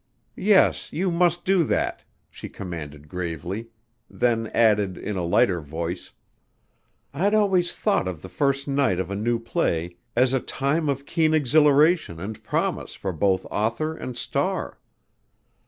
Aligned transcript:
"Yes, 0.41 0.91
you 0.91 1.11
must 1.11 1.45
do 1.45 1.63
that," 1.65 2.01
she 2.31 2.49
commanded 2.49 3.07
gravely, 3.07 3.67
then 4.09 4.47
added 4.47 4.97
in 4.97 5.15
a 5.15 5.23
lighter 5.23 5.61
voice: 5.61 6.09
"I'd 7.13 7.35
always 7.35 7.75
thought 7.75 8.07
of 8.07 8.23
the 8.23 8.27
first 8.27 8.67
night 8.67 8.99
of 8.99 9.11
a 9.11 9.15
new 9.15 9.37
play 9.37 9.97
as 10.15 10.33
a 10.33 10.39
time 10.39 10.89
of 10.89 11.05
keen 11.05 11.35
exhilaration 11.35 12.19
and 12.19 12.43
promise 12.43 12.95
for 12.95 13.13
both 13.13 13.45
author 13.51 13.95
and 13.95 14.17
star." 14.17 14.79